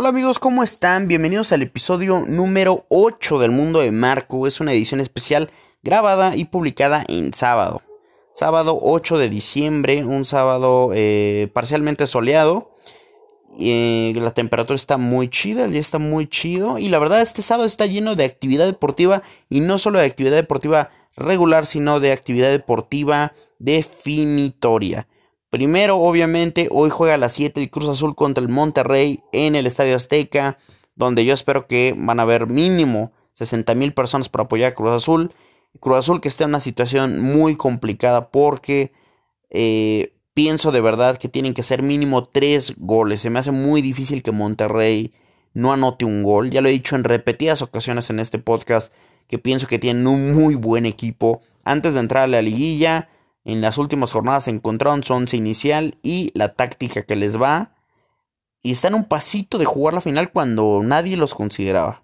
[0.00, 1.08] Hola amigos, ¿cómo están?
[1.08, 4.46] Bienvenidos al episodio número 8 del Mundo de Marco.
[4.46, 5.50] Es una edición especial
[5.82, 7.82] grabada y publicada en sábado.
[8.32, 12.70] Sábado 8 de diciembre, un sábado eh, parcialmente soleado.
[13.58, 16.78] Eh, la temperatura está muy chida, el día está muy chido.
[16.78, 19.24] Y la verdad, este sábado está lleno de actividad deportiva.
[19.50, 25.08] Y no solo de actividad deportiva regular, sino de actividad deportiva definitoria.
[25.50, 29.66] Primero, obviamente, hoy juega a las 7 el Cruz Azul contra el Monterrey en el
[29.66, 30.58] Estadio Azteca,
[30.94, 34.90] donde yo espero que van a haber mínimo 60 mil personas para apoyar a Cruz
[34.90, 35.32] Azul.
[35.80, 38.92] Cruz Azul que está en una situación muy complicada porque
[39.48, 43.22] eh, pienso de verdad que tienen que ser mínimo 3 goles.
[43.22, 45.12] Se me hace muy difícil que Monterrey
[45.54, 46.50] no anote un gol.
[46.50, 48.92] Ya lo he dicho en repetidas ocasiones en este podcast
[49.28, 51.40] que pienso que tienen un muy buen equipo.
[51.64, 53.08] Antes de entrar a la liguilla
[53.44, 57.74] en las últimas jornadas encontraron su once inicial y la táctica que les va.
[58.62, 62.02] Y están un pasito de jugar la final cuando nadie los consideraba.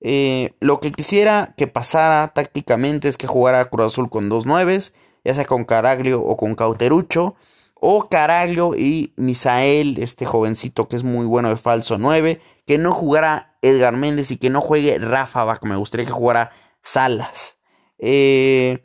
[0.00, 4.94] Eh, lo que quisiera que pasara tácticamente es que jugara Cruz Azul con dos nueves,
[5.24, 7.34] ya sea con Caraglio o con Cauterucho,
[7.80, 12.92] o Caraglio y Misael, este jovencito que es muy bueno de falso 9, que no
[12.92, 16.50] jugara Edgar Méndez y que no juegue Rafa Bach, me gustaría que jugara
[16.82, 17.58] Salas.
[17.98, 18.84] Eh,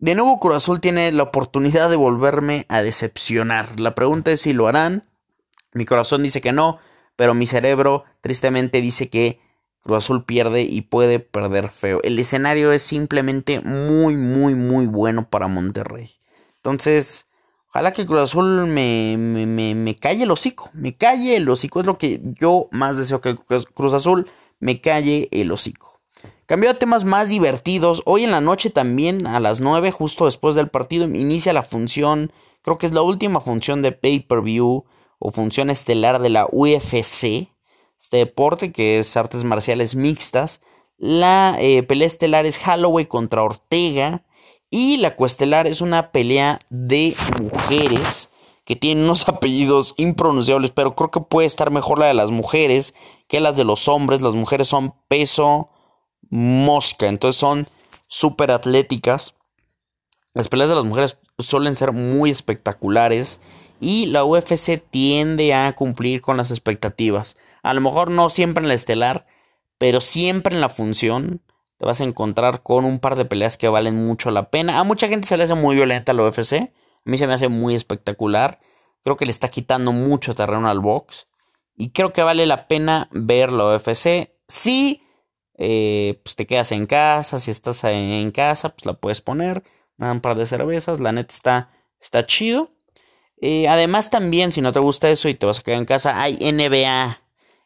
[0.00, 3.78] de nuevo Cruz Azul tiene la oportunidad de volverme a decepcionar.
[3.78, 5.06] La pregunta es si lo harán.
[5.72, 6.78] Mi corazón dice que no,
[7.16, 9.40] pero mi cerebro tristemente dice que
[9.82, 12.00] Cruz Azul pierde y puede perder feo.
[12.02, 16.10] El escenario es simplemente muy, muy, muy bueno para Monterrey.
[16.56, 17.26] Entonces,
[17.68, 20.70] ojalá que Cruz Azul me, me, me, calle el hocico.
[20.72, 21.80] Me calle el hocico.
[21.80, 24.28] Es lo que yo más deseo que Cruz Azul
[24.58, 25.89] me calle el hocico.
[26.50, 28.02] Cambió a temas más divertidos.
[28.06, 32.32] Hoy en la noche también a las 9, justo después del partido, inicia la función,
[32.62, 34.84] creo que es la última función de pay-per-view
[35.20, 37.46] o función estelar de la UFC,
[37.96, 40.60] este deporte que es artes marciales mixtas.
[40.98, 44.24] La eh, pelea estelar es Holloway contra Ortega
[44.70, 48.28] y la coestelar es una pelea de mujeres
[48.64, 52.92] que tienen unos apellidos impronunciables, pero creo que puede estar mejor la de las mujeres
[53.28, 54.20] que las de los hombres.
[54.20, 55.68] Las mujeres son peso
[56.30, 57.08] mosca.
[57.08, 57.68] Entonces son
[58.08, 59.34] súper atléticas.
[60.32, 63.40] Las peleas de las mujeres suelen ser muy espectaculares.
[63.80, 67.36] Y la UFC tiende a cumplir con las expectativas.
[67.62, 69.26] A lo mejor no siempre en la estelar,
[69.78, 71.42] pero siempre en la función
[71.78, 74.78] te vas a encontrar con un par de peleas que valen mucho la pena.
[74.78, 76.52] A mucha gente se le hace muy violenta la UFC.
[76.54, 76.70] A
[77.04, 78.60] mí se me hace muy espectacular.
[79.02, 81.28] Creo que le está quitando mucho terreno al box.
[81.74, 84.30] Y creo que vale la pena ver la UFC.
[84.46, 85.02] Sí,
[85.62, 89.62] eh, pues te quedas en casa, si estás en casa, pues la puedes poner,
[89.98, 92.70] un par de cervezas, la neta está, está chido.
[93.42, 96.18] Eh, además también, si no te gusta eso y te vas a quedar en casa,
[96.18, 97.20] hay NBA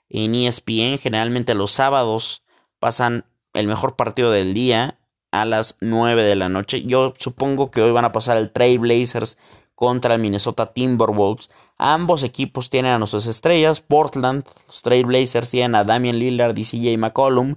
[0.08, 2.42] en ESPN, generalmente los sábados
[2.80, 4.98] pasan el mejor partido del día
[5.30, 6.82] a las 9 de la noche.
[6.82, 9.38] Yo supongo que hoy van a pasar el Trailblazers
[9.76, 11.48] contra el Minnesota Timberwolves.
[11.78, 13.80] Ambos equipos tienen a nuestras estrellas.
[13.80, 17.54] Portland, los Trailblazers tienen a Damian Lillard y CJ McCollum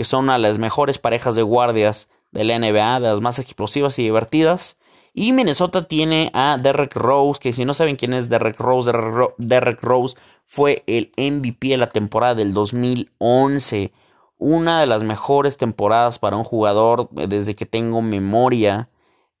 [0.00, 3.98] que son una las mejores parejas de guardias de la NBA, de las más explosivas
[3.98, 4.78] y divertidas.
[5.12, 8.90] Y Minnesota tiene a Derrick Rose, que si no saben quién es Derrick Rose,
[9.36, 10.16] Derrick Rose
[10.46, 13.92] fue el MVP de la temporada del 2011.
[14.38, 18.88] Una de las mejores temporadas para un jugador desde que tengo memoria.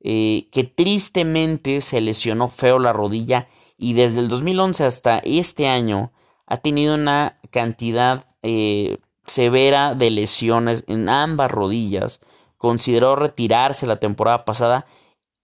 [0.02, 6.12] Eh, que tristemente se lesionó feo la rodilla y desde el 2011 hasta este año
[6.46, 8.98] ha tenido una cantidad eh,
[9.30, 12.20] severa de lesiones en ambas rodillas.
[12.56, 14.86] Consideró retirarse la temporada pasada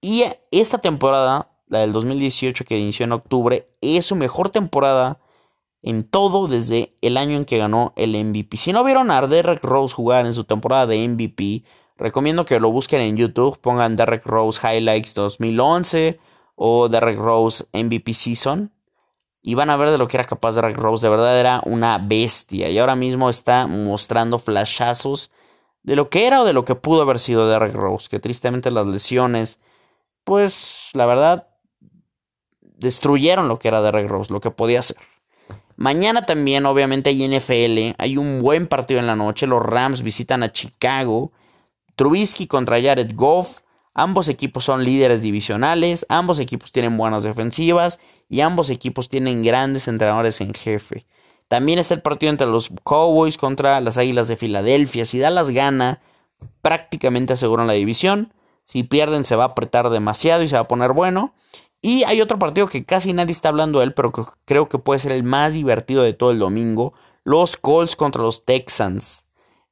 [0.00, 5.19] y esta temporada, la del 2018 que inició en octubre, es su mejor temporada
[5.82, 8.56] en todo desde el año en que ganó el MVP.
[8.56, 11.64] Si no vieron a Derek Rose jugar en su temporada de MVP,
[11.96, 16.20] recomiendo que lo busquen en YouTube, pongan Derek Rose Highlights 2011
[16.56, 18.72] o Derek Rose MVP Season
[19.46, 21.06] y van a ver de lo que era capaz de Rick Rose.
[21.06, 22.69] De verdad era una bestia.
[22.69, 25.31] Y ahora mismo está mostrando flashazos
[25.84, 28.08] de lo que era o de lo que pudo haber sido Derrick Rose.
[28.10, 29.60] Que tristemente las lesiones,
[30.25, 31.46] pues la verdad,
[32.60, 34.96] destruyeron lo que era Derrick Rose, lo que podía ser.
[35.76, 37.94] Mañana también, obviamente, hay NFL.
[37.99, 39.46] Hay un buen partido en la noche.
[39.46, 41.31] Los Rams visitan a Chicago.
[41.94, 43.60] Trubisky contra Jared Goff.
[43.98, 47.98] Ambos equipos son líderes divisionales, ambos equipos tienen buenas defensivas
[48.28, 51.06] y ambos equipos tienen grandes entrenadores en jefe.
[51.48, 55.06] También está el partido entre los Cowboys contra las Águilas de Filadelfia.
[55.06, 56.02] Si Dallas gana,
[56.60, 58.34] prácticamente aseguran la división.
[58.64, 61.32] Si pierden, se va a apretar demasiado y se va a poner bueno.
[61.81, 64.76] Y hay otro partido que casi nadie está hablando de él, pero que creo que
[64.76, 66.92] puede ser el más divertido de todo el domingo.
[67.25, 69.25] los Colts contra los Texans.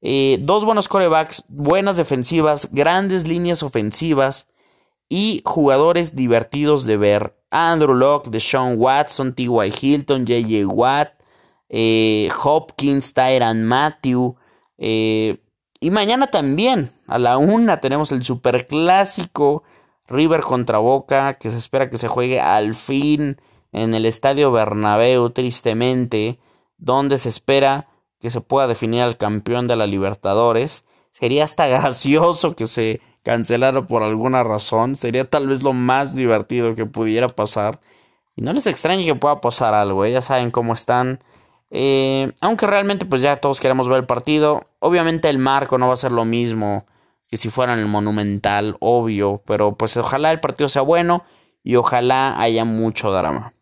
[0.07, 4.49] Eh, dos buenos corebacks, buenas defensivas, grandes líneas ofensivas
[5.09, 7.35] y jugadores divertidos de ver.
[7.51, 9.73] Andrew Locke, Deshaun Watson, T.Y.
[9.81, 10.67] Hilton, J.J.
[10.67, 11.13] Watt,
[11.71, 14.37] eh, Hopkins, Tyran Matthew.
[14.77, 15.39] Eh,
[15.81, 19.63] y mañana también, a la una, tenemos el superclásico
[20.07, 23.41] River contra Boca, que se espera que se juegue al fin
[23.73, 26.39] en el Estadio Bernabéu, tristemente,
[26.77, 27.89] donde se espera
[28.25, 30.87] que se pueda definir al campeón de la Libertadores.
[31.13, 34.97] Sería hasta gracioso que se cancelara por alguna razón.
[34.97, 37.81] Sería tal vez lo más divertido que pudiera pasar.
[38.35, 40.13] Y no les extrañe que pueda pasar algo, ¿eh?
[40.13, 41.23] ya saben cómo están.
[41.71, 44.71] Eh, aunque realmente pues ya todos queremos ver el partido.
[44.79, 46.87] Obviamente el marco no va a ser lo mismo
[47.29, 49.43] que si fueran el Monumental, obvio.
[49.45, 51.25] Pero pues ojalá el partido sea bueno
[51.63, 53.54] y ojalá haya mucho drama.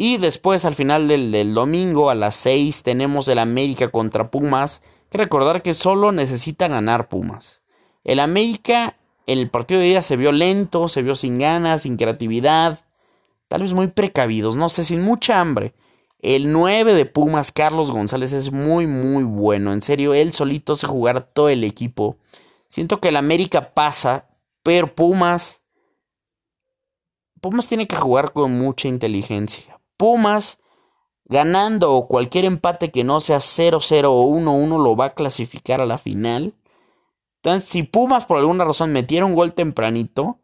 [0.00, 4.80] Y después al final del, domingo a las 6 tenemos el América contra Pumas.
[4.84, 7.62] Hay que recordar que solo necesita ganar Pumas.
[8.04, 8.96] El América
[9.26, 12.78] en el partido de día se vio lento, se vio sin ganas, sin creatividad.
[13.48, 15.74] Tal vez muy precavidos, no sé, sin mucha hambre.
[16.20, 19.72] El 9 de Pumas, Carlos González, es muy, muy bueno.
[19.72, 22.18] En serio, él solito se jugar todo el equipo.
[22.68, 24.28] Siento que el América pasa,
[24.62, 25.64] pero Pumas.
[27.40, 29.77] Pumas tiene que jugar con mucha inteligencia.
[29.98, 30.60] Pumas,
[31.26, 35.86] ganando o cualquier empate que no sea 0-0 o 1-1, lo va a clasificar a
[35.86, 36.54] la final.
[37.42, 40.38] Entonces, si Pumas por alguna razón metiera un gol tempranito,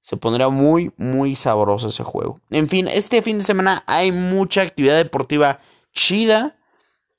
[0.00, 2.40] se pondría muy, muy sabroso ese juego.
[2.50, 5.60] En fin, este fin de semana hay mucha actividad deportiva
[5.92, 6.56] chida.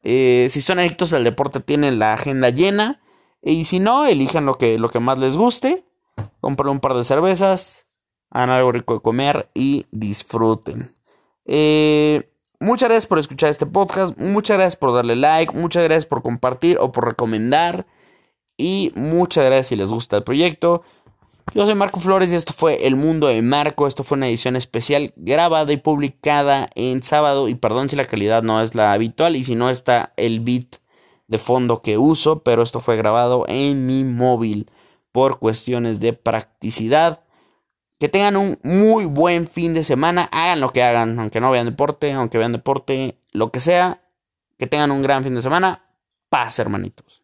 [0.01, 3.01] Eh, si son adictos al deporte, tienen la agenda llena.
[3.41, 5.86] Y si no, elijan lo que, lo que más les guste.
[6.41, 7.88] Compren un par de cervezas.
[8.29, 10.94] Hagan algo rico de comer y disfruten.
[11.45, 12.30] Eh,
[12.60, 14.18] muchas gracias por escuchar este podcast.
[14.18, 15.54] Muchas gracias por darle like.
[15.54, 17.86] Muchas gracias por compartir o por recomendar.
[18.57, 20.84] Y muchas gracias si les gusta el proyecto.
[21.54, 23.86] Yo soy Marco Flores y esto fue El Mundo de Marco.
[23.86, 27.48] Esto fue una edición especial grabada y publicada en sábado.
[27.48, 30.78] Y perdón si la calidad no es la habitual y si no está el beat
[31.28, 34.69] de fondo que uso, pero esto fue grabado en mi móvil
[35.12, 37.23] por cuestiones de practicidad.
[38.03, 41.67] Que tengan un muy buen fin de semana, hagan lo que hagan, aunque no vean
[41.67, 44.01] deporte, aunque vean deporte, lo que sea,
[44.59, 45.85] que tengan un gran fin de semana.
[46.27, 47.23] Paz, hermanitos.